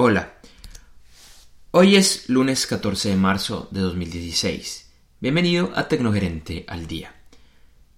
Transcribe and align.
Hola, 0.00 0.34
hoy 1.72 1.96
es 1.96 2.28
lunes 2.28 2.68
14 2.68 3.08
de 3.08 3.16
marzo 3.16 3.66
de 3.72 3.80
2016. 3.80 4.92
Bienvenido 5.18 5.72
a 5.74 5.88
Tecnogerente 5.88 6.64
al 6.68 6.86
Día. 6.86 7.16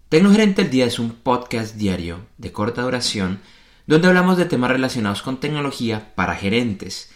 Tecnogerente 0.09 0.63
al 0.63 0.71
Día 0.71 0.87
es 0.87 0.99
un 0.99 1.11
podcast 1.11 1.75
diario 1.75 2.25
de 2.39 2.53
corta 2.53 2.81
duración 2.81 3.41
donde 3.87 4.09
hablamos 4.09 4.39
de 4.39 4.47
temas 4.47 4.71
relacionados 4.71 5.21
con 5.21 5.41
tecnología 5.41 6.15
para 6.15 6.37
gerentes. 6.37 7.11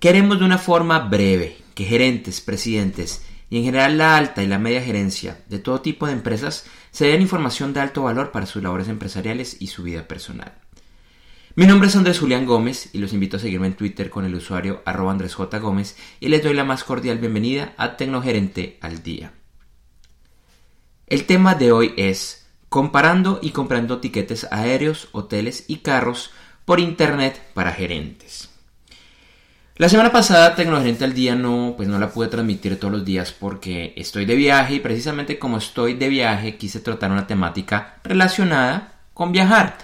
Queremos 0.00 0.38
de 0.38 0.46
una 0.46 0.56
forma 0.56 0.98
breve 1.00 1.58
que 1.74 1.84
gerentes, 1.84 2.40
presidentes 2.40 3.26
y 3.50 3.58
en 3.58 3.64
general 3.64 3.98
la 3.98 4.16
alta 4.16 4.42
y 4.42 4.46
la 4.46 4.58
media 4.58 4.80
gerencia 4.80 5.44
de 5.50 5.58
todo 5.58 5.82
tipo 5.82 6.06
de 6.06 6.14
empresas 6.14 6.64
se 6.90 7.04
den 7.04 7.20
información 7.20 7.74
de 7.74 7.80
alto 7.80 8.04
valor 8.04 8.32
para 8.32 8.46
sus 8.46 8.62
labores 8.62 8.88
empresariales 8.88 9.58
y 9.60 9.66
su 9.66 9.82
vida 9.82 10.08
personal. 10.08 10.61
Mi 11.54 11.66
nombre 11.66 11.88
es 11.88 11.96
Andrés 11.96 12.18
Julián 12.18 12.46
Gómez 12.46 12.88
y 12.94 12.98
los 12.98 13.12
invito 13.12 13.36
a 13.36 13.40
seguirme 13.40 13.66
en 13.66 13.74
Twitter 13.74 14.08
con 14.08 14.24
el 14.24 14.34
usuario 14.34 14.80
arroba 14.86 15.12
Andrés 15.12 15.34
J. 15.34 15.58
Gómez 15.58 15.98
y 16.18 16.28
les 16.28 16.42
doy 16.42 16.54
la 16.54 16.64
más 16.64 16.82
cordial 16.82 17.18
bienvenida 17.18 17.74
a 17.76 17.98
Tecnogerente 17.98 18.78
al 18.80 19.02
Día. 19.02 19.32
El 21.06 21.26
tema 21.26 21.54
de 21.54 21.70
hoy 21.70 21.92
es 21.98 22.46
comparando 22.70 23.38
y 23.42 23.50
comprando 23.50 23.98
tiquetes 23.98 24.48
aéreos, 24.50 25.10
hoteles 25.12 25.66
y 25.68 25.80
carros 25.80 26.30
por 26.64 26.80
Internet 26.80 27.42
para 27.52 27.72
gerentes. 27.72 28.48
La 29.76 29.90
semana 29.90 30.10
pasada 30.10 30.54
Tecnogerente 30.54 31.04
al 31.04 31.12
Día 31.12 31.34
no, 31.34 31.74
pues 31.76 31.86
no 31.86 31.98
la 31.98 32.08
pude 32.08 32.28
transmitir 32.28 32.80
todos 32.80 32.94
los 32.94 33.04
días 33.04 33.30
porque 33.30 33.92
estoy 33.98 34.24
de 34.24 34.36
viaje 34.36 34.76
y 34.76 34.80
precisamente 34.80 35.38
como 35.38 35.58
estoy 35.58 35.92
de 35.92 36.08
viaje 36.08 36.56
quise 36.56 36.80
tratar 36.80 37.10
una 37.10 37.26
temática 37.26 38.00
relacionada 38.04 39.00
con 39.12 39.32
viajar. 39.32 39.76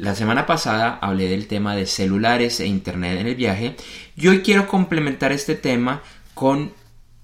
La 0.00 0.14
semana 0.14 0.46
pasada 0.46 0.98
hablé 1.02 1.28
del 1.28 1.46
tema 1.46 1.76
de 1.76 1.84
celulares 1.84 2.58
e 2.60 2.66
internet 2.66 3.20
en 3.20 3.26
el 3.26 3.34
viaje 3.34 3.76
y 4.16 4.28
hoy 4.28 4.40
quiero 4.40 4.66
complementar 4.66 5.30
este 5.30 5.56
tema 5.56 6.00
con 6.32 6.72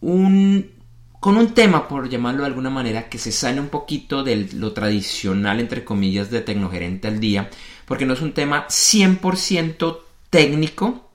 un, 0.02 0.72
con 1.18 1.38
un 1.38 1.55
tema, 1.55 1.88
por 1.88 2.10
llamarlo 2.10 2.42
de 2.42 2.48
alguna 2.48 2.68
manera, 2.68 3.08
que 3.08 3.16
se 3.16 3.33
sale 3.33 3.62
un 3.62 3.68
poquito 3.68 4.22
de 4.22 4.50
lo 4.52 4.74
tradicional, 4.74 5.58
entre 5.58 5.86
comillas, 5.86 6.30
de 6.30 6.42
Tecnogerente 6.42 7.08
al 7.08 7.18
día, 7.18 7.48
porque 7.86 8.05
no 8.05 8.12
es 8.12 8.20
un 8.20 8.34
tema 8.34 8.66
100% 8.68 10.00
técnico, 10.28 11.08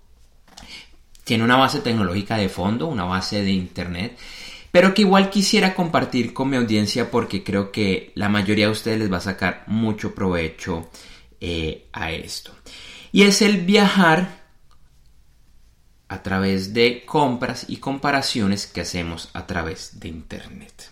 tiene 1.23 1.43
una 1.43 1.57
base 1.57 1.81
tecnológica 1.81 2.37
de 2.37 2.49
fondo, 2.49 2.87
una 2.87 3.03
base 3.03 3.43
de 3.43 3.51
internet, 3.51 4.17
pero 4.71 4.95
que 4.95 5.03
igual 5.03 5.29
quisiera 5.29 5.75
compartir 5.75 6.33
con 6.33 6.49
mi 6.49 6.57
audiencia 6.57 7.11
porque 7.11 7.43
creo 7.43 7.71
que 7.71 8.13
la 8.15 8.29
mayoría 8.29 8.65
de 8.65 8.71
ustedes 8.71 8.97
les 8.97 9.13
va 9.13 9.17
a 9.17 9.21
sacar 9.21 9.63
mucho 9.67 10.15
provecho 10.15 10.89
eh, 11.41 11.87
a 11.91 12.11
esto. 12.11 12.55
Y 13.11 13.23
es 13.23 13.41
el 13.41 13.65
viajar 13.65 14.41
a 16.07 16.23
través 16.23 16.73
de 16.73 17.03
compras 17.05 17.65
y 17.67 17.77
comparaciones 17.77 18.67
que 18.67 18.81
hacemos 18.81 19.29
a 19.33 19.47
través 19.47 19.99
de 19.99 20.09
Internet. 20.09 20.91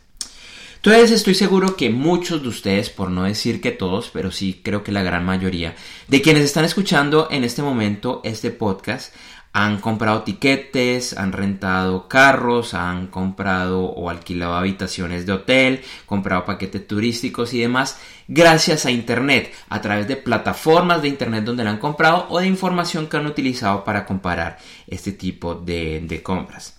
Entonces 0.82 1.12
estoy 1.12 1.36
seguro 1.36 1.76
que 1.76 1.90
muchos 1.90 2.42
de 2.42 2.48
ustedes, 2.48 2.90
por 2.90 3.12
no 3.12 3.24
decir 3.24 3.60
que 3.60 3.72
todos, 3.72 4.10
pero 4.14 4.32
sí 4.32 4.62
creo 4.64 4.82
que 4.82 4.94
la 4.94 5.04
gran 5.04 5.26
mayoría 5.26 5.76
de 6.08 6.22
quienes 6.22 6.44
están 6.44 6.64
escuchando 6.64 7.28
en 7.32 7.44
este 7.44 7.62
momento 7.62 8.22
este 8.24 8.50
podcast 8.50 9.14
han 9.52 9.80
comprado 9.80 10.22
tiquetes, 10.22 11.18
han 11.18 11.32
rentado 11.32 12.08
carros, 12.08 12.74
han 12.74 13.08
comprado 13.08 13.82
o 13.82 14.10
alquilado 14.10 14.54
habitaciones 14.54 15.26
de 15.26 15.34
hotel, 15.34 15.82
comprado 16.06 16.46
paquetes 16.46 16.88
turísticos 16.88 17.54
y 17.54 17.60
demás 17.60 18.00
gracias 18.28 18.86
a 18.86 18.92
Internet, 18.92 19.52
a 19.70 19.82
través 19.82 20.08
de 20.08 20.16
plataformas 20.16 21.02
de 21.02 21.08
Internet 21.08 21.44
donde 21.44 21.64
la 21.64 21.72
han 21.72 21.80
comprado 21.80 22.28
o 22.30 22.40
de 22.40 22.48
información 22.48 23.08
que 23.08 23.18
han 23.18 23.26
utilizado 23.26 23.84
para 23.84 24.06
comparar 24.06 24.60
este 24.88 25.12
tipo 25.12 25.56
de, 25.56 26.22
compras. 26.24 26.78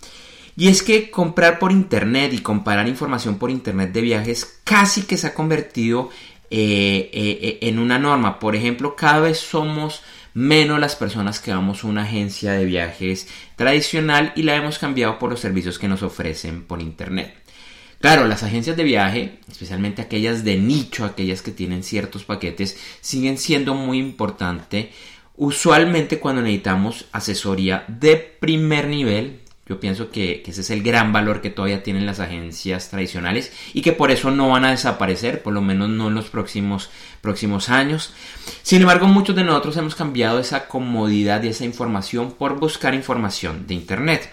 Y 0.61 0.69
es 0.69 0.83
que 0.83 1.11
comprar 1.11 1.59
por 1.59 1.73
Internet 1.73 2.35
y 2.35 2.41
comparar 2.41 2.87
información 2.87 3.39
por 3.39 3.51
Internet 3.51 3.93
de 3.93 4.03
viajes 4.03 4.61
casi 4.63 5.05
que 5.05 5.17
se 5.17 5.29
ha 5.29 5.33
convertido 5.33 6.11
eh, 6.51 7.09
eh, 7.15 7.39
eh, 7.41 7.59
en 7.63 7.79
una 7.79 7.99
norma. 7.99 8.39
Por 8.39 8.55
ejemplo, 8.55 8.95
cada 8.95 9.21
vez 9.21 9.39
somos 9.39 10.03
menos 10.35 10.79
las 10.79 10.97
personas 10.97 11.41
que 11.41 11.51
vamos 11.51 11.83
a 11.83 11.87
una 11.87 12.03
agencia 12.03 12.53
de 12.53 12.67
viajes 12.67 13.27
tradicional 13.57 14.35
y 14.37 14.43
la 14.43 14.55
hemos 14.55 14.79
cambiado 14.79 15.19
por 15.19 15.31
los 15.31 15.41
servicios 15.41 15.79
que 15.79 15.89
nos 15.89 16.03
ofrecen 16.03 16.65
por 16.65 16.83
internet. 16.83 17.35
Claro, 17.99 18.27
las 18.27 18.43
agencias 18.43 18.77
de 18.77 18.85
viaje, 18.85 19.39
especialmente 19.51 20.03
aquellas 20.03 20.45
de 20.45 20.59
nicho, 20.59 21.07
aquellas 21.07 21.41
que 21.41 21.53
tienen 21.53 21.83
ciertos 21.83 22.25
paquetes, 22.25 22.77
siguen 23.01 23.39
siendo 23.39 23.73
muy 23.73 23.97
importantes. 23.97 24.89
Usualmente 25.39 26.19
cuando 26.19 26.43
necesitamos 26.43 27.07
asesoría 27.13 27.87
de 27.89 28.17
primer 28.19 28.89
nivel, 28.89 29.41
yo 29.71 29.79
pienso 29.79 30.11
que, 30.11 30.43
ese 30.45 30.63
es 30.63 30.71
el 30.71 30.83
gran 30.83 31.13
valor 31.13 31.41
que 31.41 31.49
todavía 31.49 31.85
tienen 31.85 32.05
las 32.05 32.19
agencias 32.19 32.91
tradicionales 32.91 33.53
y 33.73 33.83
que 33.83 33.93
por 33.93 34.11
eso 34.11 34.33
no 34.33 34.49
van 34.49 34.65
a 34.65 34.73
desaparecer, 34.73 35.45
por 35.45 35.53
lo 35.53 35.63
menos 35.63 35.89
no 35.89 36.09
en 36.09 36.17
los 36.17 36.29
próximos, 36.29 36.91
próximos 37.21 37.69
años. 37.69 38.13
Sin 38.65 38.81
embargo, 38.81 39.07
muchos 39.07 39.37
de 39.37 39.45
nosotros 39.45 39.77
hemos 39.77 39.95
cambiado 39.95 40.41
esa 40.41 40.67
comodidad 40.67 41.45
y 41.45 41.49
esa 41.51 41.65
información 41.65 42.33
por 42.33 42.59
buscar 42.59 42.95
información 42.95 43.69
de 43.69 43.75
Internet. 43.75 44.33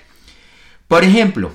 Por 0.88 1.04
ejemplo, 1.04 1.52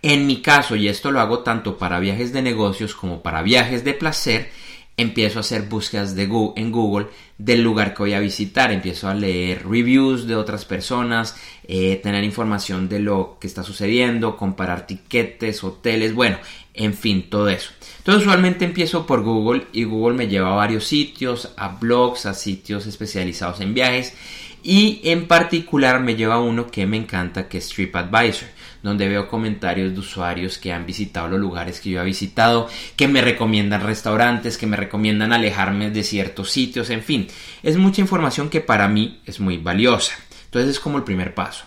en 0.00 0.26
mi 0.26 0.40
caso, 0.40 0.74
y 0.74 0.88
esto 0.88 1.10
lo 1.10 1.20
hago 1.20 1.40
tanto 1.40 1.76
para 1.76 1.98
viajes 1.98 2.32
de 2.32 2.40
negocios 2.40 2.94
como 2.94 3.22
para 3.22 3.42
viajes 3.42 3.84
de 3.84 3.92
placer, 3.92 4.50
empiezo 4.98 5.38
a 5.38 5.40
hacer 5.40 5.62
búsquedas 5.62 6.14
de 6.14 6.26
Google, 6.26 6.60
en 6.60 6.72
Google 6.72 7.06
del 7.38 7.62
lugar 7.62 7.94
que 7.94 8.02
voy 8.02 8.14
a 8.14 8.20
visitar, 8.20 8.72
empiezo 8.72 9.08
a 9.08 9.14
leer 9.14 9.66
reviews 9.66 10.26
de 10.26 10.34
otras 10.34 10.64
personas, 10.64 11.36
eh, 11.66 12.00
tener 12.02 12.24
información 12.24 12.88
de 12.88 12.98
lo 12.98 13.38
que 13.40 13.46
está 13.46 13.62
sucediendo, 13.62 14.36
comparar 14.36 14.86
tiquetes, 14.86 15.62
hoteles, 15.62 16.14
bueno, 16.14 16.38
en 16.74 16.94
fin, 16.94 17.30
todo 17.30 17.48
eso. 17.48 17.70
Entonces 17.98 18.22
usualmente 18.22 18.64
empiezo 18.64 19.06
por 19.06 19.22
Google 19.22 19.68
y 19.72 19.84
Google 19.84 20.16
me 20.16 20.26
lleva 20.26 20.52
a 20.52 20.56
varios 20.56 20.84
sitios, 20.84 21.52
a 21.56 21.68
blogs, 21.68 22.26
a 22.26 22.34
sitios 22.34 22.86
especializados 22.86 23.60
en 23.60 23.74
viajes 23.74 24.14
y 24.62 25.00
en 25.04 25.26
particular 25.26 26.00
me 26.00 26.16
lleva 26.16 26.40
uno 26.40 26.66
que 26.66 26.86
me 26.86 26.96
encanta 26.96 27.48
que 27.48 27.58
es 27.58 27.68
TripAdvisor 27.68 28.48
donde 28.82 29.08
veo 29.08 29.28
comentarios 29.28 29.92
de 29.92 30.00
usuarios 30.00 30.58
que 30.58 30.72
han 30.72 30.86
visitado 30.86 31.28
los 31.28 31.40
lugares 31.40 31.80
que 31.80 31.90
yo 31.90 32.00
he 32.00 32.04
visitado, 32.04 32.68
que 32.96 33.08
me 33.08 33.20
recomiendan 33.20 33.82
restaurantes, 33.82 34.56
que 34.56 34.66
me 34.66 34.76
recomiendan 34.76 35.32
alejarme 35.32 35.90
de 35.90 36.04
ciertos 36.04 36.50
sitios, 36.50 36.90
en 36.90 37.02
fin, 37.02 37.28
es 37.62 37.76
mucha 37.76 38.00
información 38.00 38.48
que 38.48 38.60
para 38.60 38.88
mí 38.88 39.20
es 39.26 39.40
muy 39.40 39.58
valiosa. 39.58 40.14
Entonces 40.44 40.70
es 40.70 40.80
como 40.80 40.98
el 40.98 41.04
primer 41.04 41.34
paso. 41.34 41.64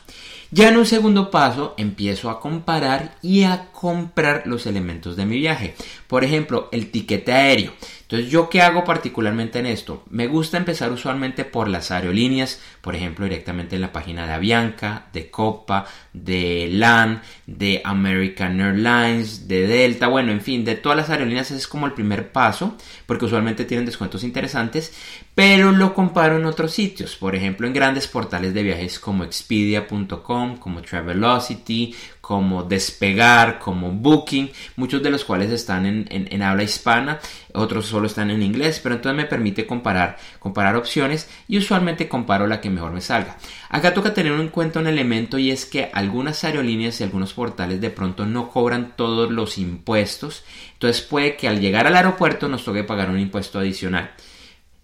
Ya 0.53 0.67
en 0.69 0.77
un 0.77 0.85
segundo 0.85 1.31
paso 1.31 1.75
empiezo 1.77 2.29
a 2.29 2.39
comparar 2.39 3.15
y 3.21 3.43
a 3.43 3.70
comprar 3.81 4.43
los 4.45 4.67
elementos 4.67 5.15
de 5.15 5.25
mi 5.25 5.39
viaje. 5.39 5.73
Por 6.05 6.23
ejemplo, 6.23 6.69
el 6.71 6.91
tiquete 6.91 7.33
aéreo. 7.33 7.73
Entonces, 8.11 8.29
¿yo 8.29 8.47
qué 8.47 8.61
hago 8.61 8.83
particularmente 8.83 9.57
en 9.57 9.65
esto? 9.65 10.03
Me 10.11 10.27
gusta 10.27 10.57
empezar 10.57 10.91
usualmente 10.91 11.45
por 11.45 11.67
las 11.67 11.89
aerolíneas, 11.89 12.61
por 12.81 12.93
ejemplo, 12.93 13.25
directamente 13.25 13.75
en 13.77 13.81
la 13.81 13.91
página 13.91 14.27
de 14.27 14.33
Avianca, 14.33 15.07
de 15.13 15.31
Copa, 15.31 15.85
de 16.13 16.67
LAN, 16.71 17.21
de 17.47 17.81
American 17.83 18.59
Airlines, 18.59 19.47
de 19.47 19.65
Delta, 19.65 20.07
bueno, 20.07 20.31
en 20.31 20.41
fin, 20.41 20.63
de 20.63 20.75
todas 20.75 20.97
las 20.97 21.09
aerolíneas 21.09 21.49
es 21.51 21.67
como 21.67 21.87
el 21.87 21.93
primer 21.93 22.31
paso, 22.31 22.75
porque 23.05 23.25
usualmente 23.25 23.65
tienen 23.65 23.85
descuentos 23.85 24.23
interesantes, 24.23 24.93
pero 25.33 25.71
lo 25.71 25.93
comparo 25.93 26.37
en 26.37 26.45
otros 26.45 26.73
sitios, 26.73 27.15
por 27.15 27.35
ejemplo, 27.35 27.65
en 27.65 27.73
grandes 27.73 28.07
portales 28.07 28.53
de 28.53 28.61
viajes 28.61 28.99
como 28.99 29.23
Expedia.com, 29.23 30.57
como 30.57 30.81
Travelocity, 30.81 31.95
como 32.19 32.63
Despegar, 32.63 33.57
Booking, 33.79 34.51
muchos 34.75 35.01
de 35.01 35.09
los 35.09 35.23
cuales 35.23 35.51
están 35.51 35.85
en, 35.85 36.41
habla 36.41 36.63
hispana, 36.63 37.19
otros 37.53 37.85
solo 37.85 38.07
están 38.07 38.31
en 38.31 38.41
inglés, 38.41 38.79
pero 38.81 38.95
entonces 38.95 39.17
me 39.17 39.27
permite 39.27 39.65
comparar, 39.65 40.17
comparar 40.39 40.75
opciones 40.75 41.29
y 41.47 41.57
usualmente 41.57 42.07
comparo 42.07 42.47
la 42.47 42.61
que 42.61 42.69
mejor 42.69 42.91
me 42.91 43.01
salga. 43.01 43.37
Acá 43.69 43.93
toca 43.93 44.13
tener 44.13 44.33
en 44.33 44.49
cuenta 44.49 44.79
un 44.79 44.87
elemento 44.87 45.37
y 45.37 45.51
es 45.51 45.65
que 45.65 45.89
algunas 45.93 46.43
aerolíneas 46.43 46.99
y 46.99 47.03
algunos 47.03 47.33
portales 47.33 47.79
de 47.81 47.89
pronto 47.89 48.25
no 48.25 48.49
cobran 48.49 48.93
todos 48.95 49.31
los 49.31 49.57
impuestos, 49.57 50.43
entonces 50.73 51.01
puede 51.01 51.35
que 51.35 51.47
al 51.47 51.59
llegar 51.59 51.87
al 51.87 51.95
aeropuerto 51.95 52.47
nos 52.47 52.63
toque 52.65 52.83
pagar 52.83 53.09
un 53.09 53.19
impuesto 53.19 53.59
adicional. 53.59 54.11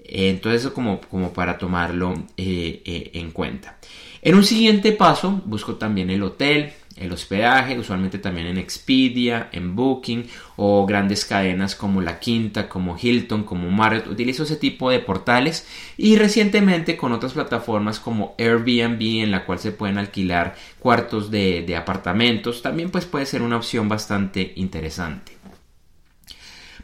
Entonces 0.08 0.62
eso 0.62 0.74
como, 0.74 1.02
como 1.02 1.34
para 1.34 1.58
tomarlo 1.58 2.14
eh, 2.38 2.82
eh, 2.86 3.12
en 3.16 3.32
cuenta. 3.32 3.78
En 4.22 4.36
un 4.36 4.44
siguiente 4.44 4.92
paso 4.94 5.42
busco 5.46 5.76
también 5.76 6.10
el 6.10 6.24
hotel, 6.24 6.74
el 7.00 7.12
hospedaje, 7.12 7.78
usualmente 7.78 8.20
también 8.20 8.48
en 8.48 8.58
Expedia, 8.58 9.50
en 9.52 9.76
Booking 9.76 10.28
o 10.56 10.86
grandes 10.86 11.26
cadenas 11.26 11.76
como 11.76 12.02
La 12.02 12.20
Quinta, 12.20 12.68
como 12.68 12.98
Hilton, 13.00 13.44
como 13.44 13.70
Marriott. 13.70 14.08
Utilizo 14.08 14.44
ese 14.44 14.56
tipo 14.56 14.90
de 14.90 15.00
portales 15.00 15.68
y 15.98 16.16
recientemente 16.16 16.98
con 16.98 17.14
otras 17.14 17.34
plataformas 17.34 18.00
como 18.00 18.36
Airbnb 18.38 19.24
en 19.24 19.32
la 19.32 19.46
cual 19.46 19.60
se 19.60 19.72
pueden 19.72 19.98
alquilar 19.98 20.56
cuartos 20.80 21.30
de, 21.32 21.64
de 21.64 21.76
apartamentos 21.76 22.62
también 22.62 22.90
pues 22.90 23.06
puede 23.06 23.26
ser 23.26 23.42
una 23.42 23.58
opción 23.58 23.90
bastante 23.90 24.54
interesante. 24.56 25.37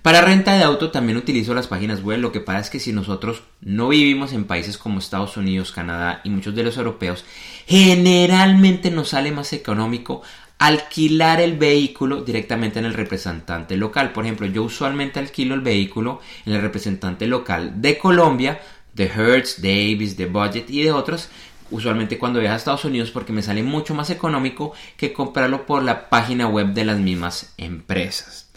Para 0.04 0.20
renta 0.20 0.54
de 0.54 0.64
auto 0.66 0.92
también 0.92 1.18
utilizo 1.18 1.54
las 1.54 1.68
páginas 1.68 2.04
web, 2.04 2.20
lo 2.20 2.34
que 2.34 2.42
pasa 2.42 2.60
es 2.60 2.70
que 2.70 2.82
si 2.82 2.92
nosotros 2.92 3.44
no 3.62 3.88
vivimos 3.88 4.34
en 4.34 4.44
países 4.44 4.78
como 4.78 5.00
Estados 5.00 5.38
Unidos, 5.38 5.72
Canadá 5.72 6.20
y 6.26 6.30
muchos 6.30 6.54
de 6.54 6.64
los 6.64 6.76
europeos, 6.76 7.24
generalmente 7.68 8.92
nos 8.92 9.10
sale 9.10 9.32
más 9.32 9.54
económico 9.54 10.22
alquilar 10.60 11.40
el 11.40 11.58
vehículo 11.58 12.22
directamente 12.22 12.80
en 12.80 12.86
el 12.86 12.96
representante 12.96 13.78
local. 13.78 14.12
Por 14.12 14.26
ejemplo, 14.26 14.46
yo 14.46 14.64
usualmente 14.64 15.20
alquilo 15.20 15.56
el 15.56 15.62
vehículo 15.62 16.20
en 16.46 16.52
el 16.52 16.62
representante 16.62 17.26
local 17.26 17.82
de 17.82 17.98
Colombia, 17.98 18.60
de 18.94 19.06
Hertz, 19.06 19.62
Davis, 19.62 20.18
de 20.18 20.26
Budget 20.26 20.70
y 20.70 20.84
de 20.84 20.92
otros, 20.92 21.30
usualmente 21.72 22.18
cuando 22.18 22.42
viajo 22.42 22.56
a 22.56 22.58
Estados 22.58 22.84
Unidos 22.84 23.10
porque 23.10 23.32
me 23.32 23.42
sale 23.42 23.64
mucho 23.64 23.96
más 23.96 24.10
económico 24.10 24.74
que 24.98 25.14
comprarlo 25.14 25.66
por 25.66 25.82
la 25.82 26.10
página 26.10 26.50
web 26.50 26.74
de 26.74 26.84
las 26.84 27.00
mismas 27.00 27.54
empresas. 27.58 28.53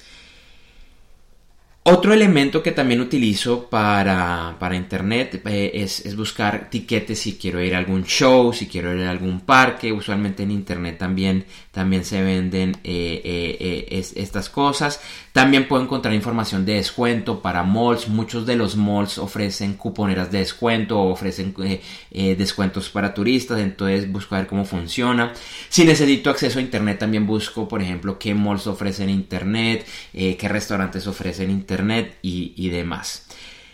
Otro 1.88 2.12
elemento 2.12 2.64
que 2.64 2.72
también 2.72 3.00
utilizo 3.00 3.70
para, 3.70 4.56
internet 4.72 5.40
eh, 5.46 5.70
es, 5.72 6.16
buscar 6.16 6.68
tiquetes 6.68 7.20
si 7.20 7.36
quiero 7.36 7.62
ir 7.62 7.76
a 7.76 7.78
algún 7.78 8.02
show, 8.02 8.52
si 8.52 8.66
quiero 8.66 8.92
ir 8.92 9.04
a 9.04 9.10
algún 9.12 9.42
parque. 9.42 9.92
Usualmente 9.92 10.42
en 10.42 10.50
internet 10.50 10.98
también, 10.98 11.44
también 11.70 12.04
se 12.04 12.20
venden 12.22 12.76
eh, 12.82 13.56
eh, 13.60 14.04
estas 14.16 14.48
cosas. 14.48 15.00
También 15.30 15.68
puedo 15.68 15.80
encontrar 15.80 16.12
información 16.12 16.66
de 16.66 16.74
descuento 16.74 17.40
para 17.40 17.62
malls. 17.62 18.08
Muchos 18.08 18.46
de 18.46 18.56
los 18.56 18.74
malls 18.74 19.18
ofrecen 19.18 19.74
cuponeras 19.74 20.32
de 20.32 20.38
descuento 20.38 20.98
o 20.98 21.12
ofrecen 21.12 21.54
descuentos 22.10 22.88
para 22.88 23.14
turistas. 23.14 23.60
Entonces 23.60 24.10
busco 24.10 24.34
ver 24.34 24.48
cómo 24.48 24.64
funciona. 24.64 25.32
Si 25.68 25.84
necesito 25.84 26.30
acceso 26.30 26.58
a 26.58 26.62
internet 26.62 26.98
también 26.98 27.28
busco, 27.28 27.68
por 27.68 27.80
ejemplo, 27.80 28.18
qué 28.18 28.34
malls 28.34 28.66
ofrecen 28.66 29.08
internet, 29.08 29.86
qué 30.12 30.48
restaurantes 30.48 31.06
ofrecen 31.06 31.48
internet 31.50 31.75
y, 32.22 32.68
demás. 32.70 33.26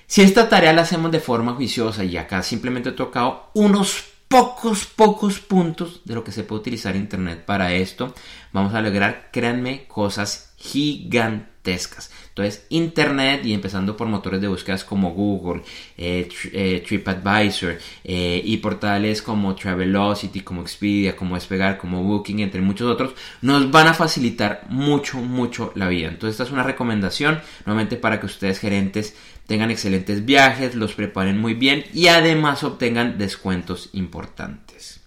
Si 0.07 0.23
esta 0.23 0.49
tarea 0.49 0.73
la 0.73 0.83
hacemos 0.83 1.11
de 1.11 1.21
forma 1.21 1.55
juiciosa 1.55 2.05
y 2.05 2.17
acá 2.17 2.43
simplemente 2.43 2.91
he 2.91 2.93
tocado 2.93 3.51
unos 3.55 4.12
pocos, 4.33 4.87
pocos 4.87 5.41
puntos 5.41 6.01
de 6.07 6.15
lo 6.15 6.25
que 6.25 6.33
se 6.33 6.43
puede 6.43 6.63
utilizar 6.63 6.97
Internet 6.97 7.45
para 7.45 7.75
esto, 7.75 8.15
vamos 8.51 8.73
a 8.73 8.81
lograr, 8.81 9.29
créanme, 9.31 9.85
cosas 9.87 10.55
gigantescas. 10.57 12.11
Entonces, 12.31 12.65
Internet 12.71 13.45
y 13.45 13.53
empezando 13.53 13.95
por 13.95 14.09
motores 14.09 14.41
de 14.41 14.49
búsquedas 14.49 14.85
como 14.85 15.11
Google, 15.11 15.61
eh, 15.99 16.31
eh, 16.51 16.83
TripAdvisor 16.87 17.77
eh, 18.05 18.41
y 18.43 18.57
portales 18.57 19.21
como 19.21 19.55
Travelocity, 19.55 20.41
como 20.41 20.63
Expedia, 20.63 21.15
como 21.15 21.35
Despegar, 21.35 21.77
como 21.77 22.03
Booking, 22.03 22.41
entre 22.41 22.63
muchos 22.63 22.91
otros, 22.91 23.13
nos 23.43 23.71
van 23.71 23.89
a 23.89 23.95
facilitar 23.95 24.65
mucho, 24.71 25.19
mucho 25.19 25.73
la 25.75 25.89
vida. 25.89 26.09
Entonces, 26.09 26.35
esta 26.35 26.45
es 26.45 26.53
una 26.53 26.63
recomendación, 26.63 27.43
nuevamente 27.67 27.97
para 27.97 28.19
que 28.19 28.25
ustedes 28.25 28.61
gerentes 28.61 29.15
tengan 29.53 29.71
excelentes 29.71 30.25
viajes, 30.25 30.75
los 30.75 30.95
preparen 30.95 31.39
muy 31.39 31.53
bien 31.53 31.85
y 31.93 32.07
además 32.07 32.65
obtengan 32.65 33.19
descuentos 33.19 33.91
importantes. 33.93 35.03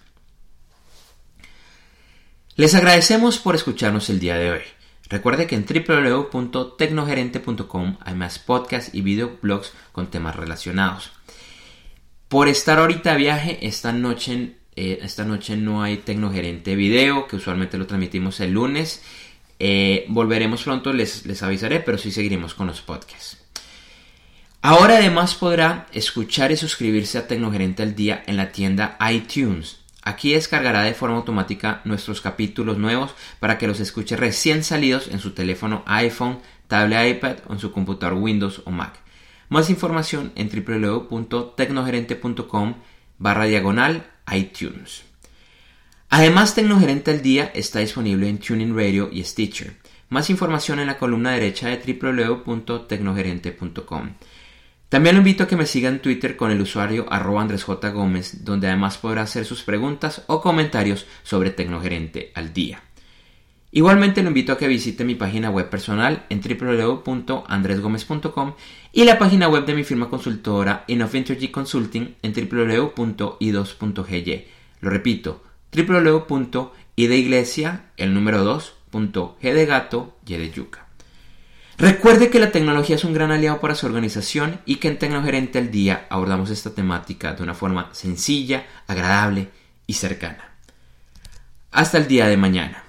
Les 2.54 2.72
agradecemos 2.76 3.40
por 3.40 3.56
escucharnos 3.56 4.08
el 4.08 4.20
día 4.20 4.36
de 4.36 4.52
hoy. 4.52 4.60
Recuerde 5.08 5.48
que 5.48 5.56
en 5.56 5.66
www.tecnogerente.com 5.66 7.96
hay 7.98 8.14
más 8.14 8.38
podcasts 8.38 8.94
y 8.94 9.00
videoblogs 9.00 9.72
con 9.90 10.12
temas 10.12 10.36
relacionados. 10.36 11.10
Por 12.28 12.46
estar 12.46 12.78
ahorita 12.78 13.16
viaje, 13.16 13.66
esta 13.66 13.92
noche, 13.92 14.58
eh, 14.76 15.00
esta 15.02 15.24
noche 15.24 15.56
no 15.56 15.82
hay 15.82 15.96
Tecnogerente 15.96 16.76
video, 16.76 17.26
que 17.26 17.34
usualmente 17.34 17.78
lo 17.78 17.88
transmitimos 17.88 18.38
el 18.38 18.52
lunes. 18.52 19.02
Eh, 19.58 20.04
volveremos 20.06 20.62
pronto, 20.62 20.92
les, 20.92 21.26
les 21.26 21.42
avisaré, 21.42 21.80
pero 21.80 21.98
sí 21.98 22.12
seguiremos 22.12 22.54
con 22.54 22.68
los 22.68 22.80
podcasts. 22.80 23.45
Ahora 24.66 24.96
además 24.96 25.36
podrá 25.36 25.86
escuchar 25.92 26.50
y 26.50 26.56
suscribirse 26.56 27.18
a 27.18 27.28
Tecnogerente 27.28 27.84
al 27.84 27.94
día 27.94 28.24
en 28.26 28.36
la 28.36 28.50
tienda 28.50 28.98
iTunes. 29.12 29.78
Aquí 30.02 30.32
descargará 30.32 30.82
de 30.82 30.92
forma 30.92 31.18
automática 31.18 31.82
nuestros 31.84 32.20
capítulos 32.20 32.76
nuevos 32.76 33.14
para 33.38 33.58
que 33.58 33.68
los 33.68 33.78
escuche 33.78 34.16
recién 34.16 34.64
salidos 34.64 35.06
en 35.06 35.20
su 35.20 35.34
teléfono 35.34 35.84
iPhone, 35.86 36.40
tablet 36.66 37.16
iPad 37.16 37.36
o 37.46 37.52
en 37.52 37.60
su 37.60 37.70
computador 37.70 38.18
Windows 38.18 38.60
o 38.64 38.72
Mac. 38.72 38.98
Más 39.50 39.70
información 39.70 40.32
en 40.34 40.50
www.tecnogerente.com 40.50 42.74
barra 43.20 43.44
diagonal 43.44 44.08
iTunes. 44.34 45.04
Además, 46.08 46.56
Tecnogerente 46.56 47.12
al 47.12 47.22
Día 47.22 47.52
está 47.54 47.78
disponible 47.78 48.28
en 48.28 48.38
Tuning 48.38 48.74
Radio 48.74 49.10
y 49.12 49.22
Stitcher. 49.22 49.76
Más 50.08 50.28
información 50.28 50.80
en 50.80 50.88
la 50.88 50.98
columna 50.98 51.30
derecha 51.30 51.68
de 51.68 51.98
www.tecnogerente.com. 52.00 54.10
También 54.88 55.16
lo 55.16 55.20
invito 55.20 55.44
a 55.44 55.48
que 55.48 55.56
me 55.56 55.66
siga 55.66 55.88
en 55.88 56.00
Twitter 56.00 56.36
con 56.36 56.50
el 56.50 56.60
usuario 56.60 57.06
arroba. 57.10 57.46
Gómez, 57.92 58.44
donde 58.44 58.68
además 58.68 58.98
podrá 58.98 59.22
hacer 59.22 59.44
sus 59.44 59.62
preguntas 59.62 60.22
o 60.28 60.40
comentarios 60.40 61.06
sobre 61.24 61.50
Tecnogerente 61.50 62.30
al 62.34 62.52
día. 62.52 62.82
Igualmente 63.72 64.22
lo 64.22 64.28
invito 64.28 64.52
a 64.52 64.58
que 64.58 64.68
visite 64.68 65.04
mi 65.04 65.16
página 65.16 65.50
web 65.50 65.68
personal 65.68 66.24
en 66.30 66.40
www.andresgomez.com 66.40 68.54
y 68.92 69.04
la 69.04 69.18
página 69.18 69.48
web 69.48 69.66
de 69.66 69.74
mi 69.74 69.82
firma 69.84 70.08
consultora 70.08 70.84
Enough 70.88 71.14
Energy 71.14 71.48
Consulting 71.48 72.14
en 72.22 72.32
www.i2.gy. 72.32 74.46
Lo 74.80 74.90
repito, 74.90 75.42
el 75.72 75.86
número 78.14 78.44
2.g 78.44 79.52
de 79.52 79.66
gato, 79.66 80.16
y 80.24 80.36
de 80.36 80.50
yuca. 80.50 80.85
Recuerde 81.78 82.30
que 82.30 82.38
la 82.38 82.52
tecnología 82.52 82.96
es 82.96 83.04
un 83.04 83.12
gran 83.12 83.30
aliado 83.30 83.60
para 83.60 83.74
su 83.74 83.84
organización 83.84 84.60
y 84.64 84.76
que 84.76 84.88
en 84.88 84.98
Tecnogerente 84.98 85.58
al 85.58 85.70
Día 85.70 86.06
abordamos 86.08 86.48
esta 86.48 86.70
temática 86.70 87.34
de 87.34 87.42
una 87.42 87.54
forma 87.54 87.90
sencilla, 87.92 88.66
agradable 88.86 89.50
y 89.86 89.92
cercana. 89.92 90.52
Hasta 91.72 91.98
el 91.98 92.08
día 92.08 92.28
de 92.28 92.38
mañana. 92.38 92.85